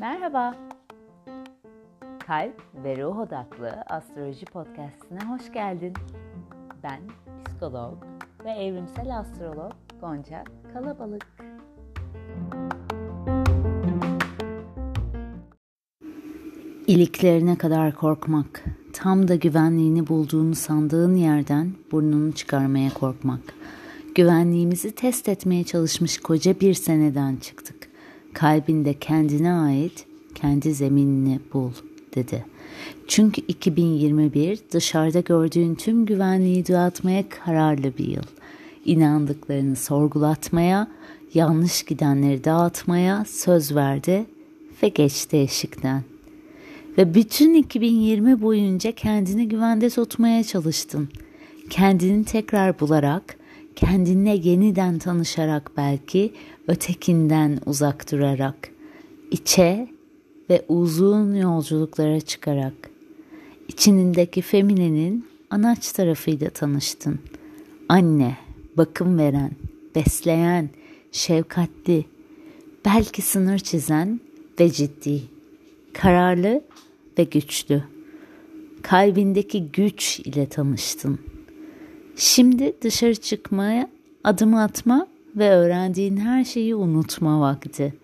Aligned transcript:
Merhaba. 0.00 0.56
Kalp 2.26 2.62
ve 2.84 2.96
ruh 2.96 3.18
odaklı 3.18 3.70
astroloji 3.86 4.46
podcastine 4.46 5.18
hoş 5.28 5.52
geldin. 5.52 5.94
Ben 6.82 7.00
psikolog 7.44 8.04
ve 8.44 8.50
evrimsel 8.50 9.18
astrolog 9.18 9.72
Gonca 10.00 10.44
Kalabalık. 10.72 11.26
İliklerine 16.86 17.58
kadar 17.58 17.94
korkmak, 17.94 18.64
tam 18.92 19.28
da 19.28 19.34
güvenliğini 19.34 20.06
bulduğunu 20.06 20.54
sandığın 20.54 21.16
yerden 21.16 21.72
burnunu 21.92 22.32
çıkarmaya 22.32 22.94
korkmak. 22.94 23.40
Güvenliğimizi 24.14 24.92
test 24.92 25.28
etmeye 25.28 25.64
çalışmış 25.64 26.18
koca 26.18 26.60
bir 26.60 26.74
seneden 26.74 27.36
çıktık. 27.36 27.88
Kalbinde 28.32 28.94
kendine 28.94 29.52
ait 29.52 30.06
kendi 30.34 30.74
zeminini 30.74 31.40
bul 31.52 31.70
dedi. 32.14 32.44
Çünkü 33.08 33.40
2021 33.48 34.58
dışarıda 34.72 35.20
gördüğün 35.20 35.74
tüm 35.74 36.06
güvenliği 36.06 36.66
dağıtmaya 36.66 37.28
kararlı 37.28 37.98
bir 37.98 38.08
yıl. 38.08 38.22
İnandıklarını 38.84 39.76
sorgulatmaya, 39.76 40.88
yanlış 41.34 41.82
gidenleri 41.82 42.44
dağıtmaya 42.44 43.24
söz 43.28 43.74
verdi 43.74 44.24
ve 44.82 44.88
geçti 44.88 45.36
eşikten. 45.36 46.02
Ve 46.98 47.14
bütün 47.14 47.54
2020 47.54 48.42
boyunca 48.42 48.92
kendini 48.92 49.48
güvende 49.48 49.90
tutmaya 49.90 50.44
çalıştın. 50.44 51.08
Kendini 51.70 52.24
tekrar 52.24 52.80
bularak, 52.80 53.36
kendinle 53.76 54.30
yeniden 54.30 54.98
tanışarak 54.98 55.70
belki 55.76 56.32
ötekinden 56.68 57.58
uzak 57.66 58.12
durarak, 58.12 58.70
içe 59.30 59.88
ve 60.50 60.64
uzun 60.68 61.34
yolculuklara 61.34 62.20
çıkarak, 62.20 62.90
içinindeki 63.68 64.42
feminenin 64.42 65.26
anaç 65.50 65.92
tarafıyla 65.92 66.50
tanıştın. 66.50 67.18
Anne, 67.88 68.36
bakım 68.76 69.18
veren, 69.18 69.50
besleyen, 69.94 70.70
şefkatli, 71.12 72.04
belki 72.84 73.22
sınır 73.22 73.58
çizen 73.58 74.20
ve 74.60 74.70
ciddi, 74.70 75.22
kararlı 75.92 76.64
ve 77.18 77.24
güçlü. 77.24 77.82
Kalbindeki 78.82 79.68
güç 79.72 80.20
ile 80.20 80.48
tanıştın. 80.48 81.18
Şimdi 82.16 82.72
dışarı 82.82 83.14
çıkmaya, 83.14 83.88
adım 84.24 84.54
atma 84.54 85.06
ve 85.36 85.50
öğrendiğin 85.50 86.16
her 86.16 86.44
şeyi 86.44 86.74
unutma 86.74 87.40
vakti. 87.40 87.94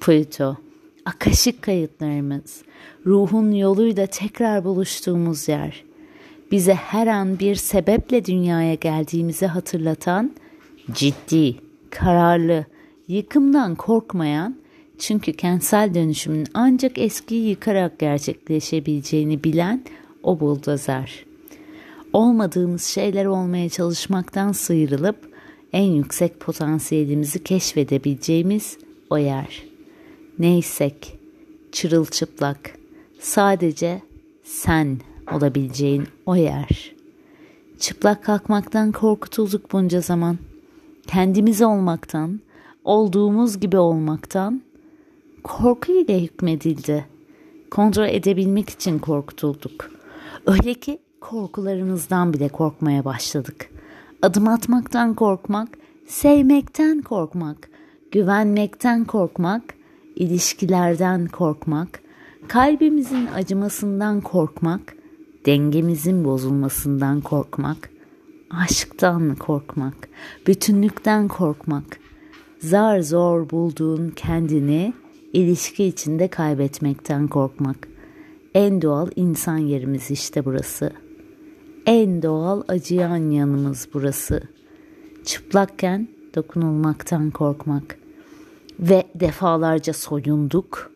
Pluto, 0.00 0.56
akaşık 1.04 1.62
kayıtlarımız, 1.62 2.62
ruhun 3.06 3.52
yoluyla 3.52 4.06
tekrar 4.06 4.64
buluştuğumuz 4.64 5.48
yer. 5.48 5.84
Bize 6.52 6.74
her 6.74 7.06
an 7.06 7.38
bir 7.38 7.54
sebeple 7.54 8.24
dünyaya 8.24 8.74
geldiğimizi 8.74 9.46
hatırlatan, 9.46 10.32
ciddi, 10.92 11.56
kararlı, 11.90 12.64
yıkımdan 13.08 13.74
korkmayan, 13.74 14.56
çünkü 14.98 15.32
kentsel 15.32 15.94
dönüşümün 15.94 16.46
ancak 16.54 16.98
eskiyi 16.98 17.48
yıkarak 17.48 17.98
gerçekleşebileceğini 17.98 19.44
bilen 19.44 19.84
o 20.22 20.40
buldozer. 20.40 21.27
Olmadığımız 22.12 22.84
şeyler 22.84 23.24
olmaya 23.24 23.68
çalışmaktan 23.68 24.52
sıyrılıp 24.52 25.16
en 25.72 25.84
yüksek 25.84 26.40
potansiyelimizi 26.40 27.44
keşfedebileceğimiz 27.44 28.78
o 29.10 29.18
yer. 29.18 29.62
Neysek, 30.38 31.18
çırılçıplak, 31.72 32.78
sadece 33.20 34.02
sen 34.44 34.98
olabileceğin 35.32 36.04
o 36.26 36.36
yer. 36.36 36.94
Çıplak 37.78 38.24
kalkmaktan 38.24 38.92
korkutulduk 38.92 39.72
bunca 39.72 40.00
zaman. 40.00 40.38
Kendimiz 41.06 41.62
olmaktan, 41.62 42.40
olduğumuz 42.84 43.60
gibi 43.60 43.78
olmaktan 43.78 44.62
korku 45.42 45.92
ile 45.92 46.22
hükmedildi. 46.22 47.04
Kontrol 47.70 48.08
edebilmek 48.08 48.70
için 48.70 48.98
korkutulduk. 48.98 49.90
Öyle 50.46 50.74
ki 50.74 50.98
korkularımızdan 51.20 52.32
bile 52.32 52.48
korkmaya 52.48 53.04
başladık. 53.04 53.70
Adım 54.22 54.48
atmaktan 54.48 55.14
korkmak, 55.14 55.68
sevmekten 56.06 57.02
korkmak, 57.02 57.68
güvenmekten 58.12 59.04
korkmak, 59.04 59.62
ilişkilerden 60.16 61.26
korkmak, 61.26 62.00
kalbimizin 62.48 63.26
acımasından 63.26 64.20
korkmak, 64.20 64.96
dengemizin 65.46 66.24
bozulmasından 66.24 67.20
korkmak, 67.20 67.90
aşktan 68.50 69.34
korkmak, 69.34 70.08
bütünlükten 70.46 71.28
korkmak, 71.28 71.84
zar 72.58 73.00
zor 73.00 73.50
bulduğun 73.50 74.10
kendini 74.16 74.92
ilişki 75.32 75.84
içinde 75.84 76.28
kaybetmekten 76.28 77.28
korkmak. 77.28 77.88
En 78.54 78.82
doğal 78.82 79.08
insan 79.16 79.58
yerimiz 79.58 80.10
işte 80.10 80.44
burası. 80.44 80.92
En 81.88 82.22
doğal 82.22 82.62
acıyan 82.68 83.30
yanımız 83.30 83.88
burası. 83.94 84.42
Çıplakken 85.24 86.08
dokunulmaktan 86.34 87.30
korkmak. 87.30 87.98
Ve 88.80 89.04
defalarca 89.14 89.92
soyunduk. 89.92 90.92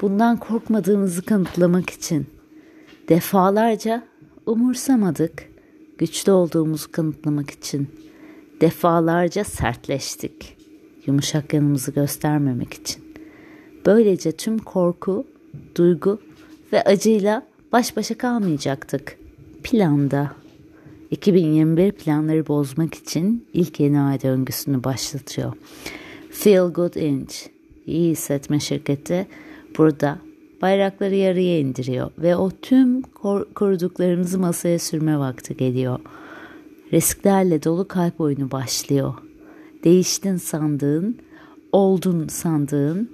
Bundan 0.00 0.36
korkmadığımızı 0.36 1.22
kanıtlamak 1.22 1.90
için. 1.90 2.26
Defalarca 3.08 4.02
umursamadık. 4.46 5.48
Güçlü 5.98 6.32
olduğumuzu 6.32 6.92
kanıtlamak 6.92 7.50
için. 7.50 7.88
Defalarca 8.60 9.44
sertleştik. 9.44 10.56
Yumuşak 11.06 11.54
yanımızı 11.54 11.90
göstermemek 11.90 12.74
için. 12.74 13.04
Böylece 13.86 14.32
tüm 14.32 14.58
korku, 14.58 15.26
duygu 15.76 16.20
ve 16.72 16.82
acıyla 16.82 17.46
baş 17.72 17.96
başa 17.96 18.18
kalmayacaktık. 18.18 19.19
Planda 19.62 20.30
2021 21.10 21.92
planları 21.92 22.48
bozmak 22.48 22.94
için 22.94 23.46
ilk 23.52 23.80
yeni 23.80 24.00
ay 24.00 24.22
döngüsünü 24.22 24.84
başlatıyor. 24.84 25.52
Feel 26.30 26.68
Good 26.68 26.94
Inch, 26.94 27.34
iyi 27.86 28.10
hissetme 28.10 28.60
şirketi 28.60 29.26
burada 29.78 30.18
bayrakları 30.62 31.14
yarıya 31.14 31.58
indiriyor 31.58 32.10
ve 32.18 32.36
o 32.36 32.50
tüm 32.50 33.02
kor- 33.02 33.52
koruduklarımızı 33.54 34.38
masaya 34.38 34.78
sürme 34.78 35.18
vakti 35.18 35.56
geliyor. 35.56 36.00
Risklerle 36.92 37.62
dolu 37.62 37.88
kalp 37.88 38.20
oyunu 38.20 38.50
başlıyor. 38.50 39.14
Değiştin 39.84 40.36
sandığın, 40.36 41.18
oldun 41.72 42.28
sandığın, 42.28 43.10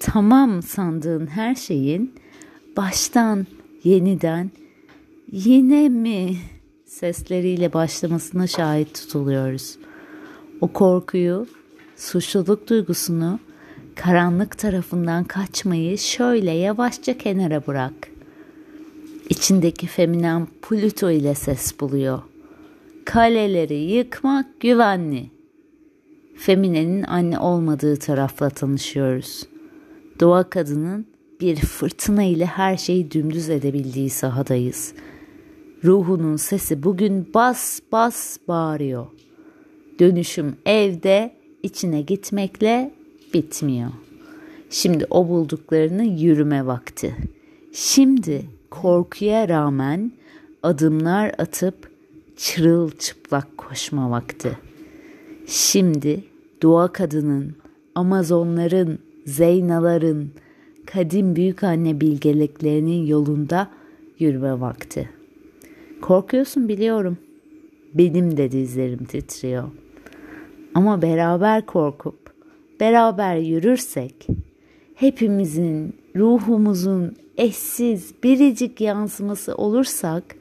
tamam 0.00 0.62
sandığın 0.62 1.26
her 1.26 1.54
şeyin 1.54 2.14
baştan 2.76 3.46
yeniden 3.84 4.50
yine 5.32 5.88
mi 5.88 6.36
sesleriyle 6.84 7.72
başlamasına 7.72 8.46
şahit 8.46 8.94
tutuluyoruz. 8.94 9.78
O 10.60 10.68
korkuyu, 10.68 11.46
suçluluk 11.96 12.68
duygusunu, 12.68 13.40
karanlık 13.94 14.58
tarafından 14.58 15.24
kaçmayı 15.24 15.98
şöyle 15.98 16.50
yavaşça 16.50 17.18
kenara 17.18 17.66
bırak. 17.66 17.92
İçindeki 19.28 19.86
feminen 19.86 20.46
Pluto 20.62 21.10
ile 21.10 21.34
ses 21.34 21.80
buluyor. 21.80 22.22
Kaleleri 23.04 23.74
yıkmak 23.74 24.60
güvenli. 24.60 25.30
Feminenin 26.36 27.02
anne 27.02 27.38
olmadığı 27.38 27.96
tarafla 27.96 28.50
tanışıyoruz. 28.50 29.46
Doğa 30.20 30.50
kadının 30.50 31.06
bir 31.40 31.56
fırtına 31.56 32.22
ile 32.22 32.46
her 32.46 32.76
şeyi 32.76 33.10
dümdüz 33.10 33.50
edebildiği 33.50 34.10
sahadayız. 34.10 34.94
Ruhunun 35.84 36.36
sesi 36.36 36.82
bugün 36.82 37.30
bas 37.34 37.80
bas 37.92 38.38
bağırıyor. 38.48 39.06
Dönüşüm 39.98 40.56
evde 40.66 41.32
içine 41.62 42.02
gitmekle 42.02 42.94
bitmiyor. 43.34 43.90
Şimdi 44.70 45.06
o 45.10 45.28
bulduklarını 45.28 46.04
yürüme 46.04 46.66
vakti. 46.66 47.16
Şimdi 47.72 48.42
korkuya 48.70 49.48
rağmen 49.48 50.12
adımlar 50.62 51.34
atıp 51.38 51.90
çırılçıplak 52.36 53.58
koşma 53.58 54.10
vakti. 54.10 54.58
Şimdi 55.46 56.24
doğa 56.62 56.92
kadının, 56.92 57.56
Amazonların, 57.94 58.98
Zeynaların, 59.26 60.28
kadim 60.86 61.36
büyük 61.36 61.64
anne 61.64 62.00
bilgeliklerinin 62.00 63.06
yolunda 63.06 63.70
yürüme 64.18 64.60
vakti. 64.60 65.17
Korkuyorsun 66.00 66.68
biliyorum. 66.68 67.18
Benim 67.94 68.36
de 68.36 68.52
dizlerim 68.52 69.04
titriyor. 69.04 69.68
Ama 70.74 71.02
beraber 71.02 71.66
korkup 71.66 72.18
beraber 72.80 73.36
yürürsek 73.36 74.26
hepimizin 74.94 75.94
ruhumuzun 76.16 77.16
eşsiz 77.36 78.14
biricik 78.22 78.80
yansıması 78.80 79.54
olursak 79.54 80.36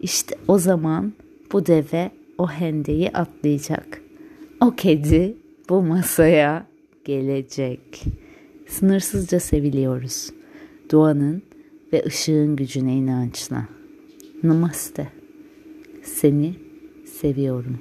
işte 0.00 0.36
o 0.48 0.58
zaman 0.58 1.12
bu 1.52 1.66
deve 1.66 2.10
o 2.38 2.48
hendeyi 2.48 3.10
atlayacak. 3.10 4.00
O 4.60 4.70
kedi 4.70 5.36
bu 5.68 5.82
masaya 5.82 6.66
gelecek. 7.04 8.04
Sınırsızca 8.68 9.40
seviliyoruz. 9.40 10.30
Doğanın 10.92 11.42
ve 11.92 12.04
ışığın 12.06 12.56
gücüne 12.56 12.94
inançla. 12.94 13.68
Namaste. 14.44 15.08
Seni 16.02 16.54
seviyorum. 17.20 17.78